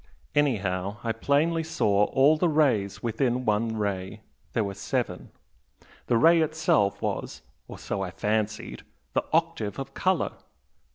Anyhow 0.33 0.97
I 1.03 1.11
plainly 1.11 1.61
saw 1.63 2.05
all 2.05 2.35
the 2.35 2.49
rays 2.49 3.03
within 3.03 3.45
one 3.45 3.77
ray 3.77 4.21
there 4.53 4.63
were 4.63 4.73
seven. 4.73 5.29
The 6.07 6.17
ray 6.17 6.41
itself 6.41 7.03
was 7.03 7.43
or 7.67 7.77
so 7.77 8.01
I 8.01 8.09
fancied 8.09 8.81
the 9.13 9.23
octave 9.31 9.77
of 9.77 9.93
colour. 9.93 10.31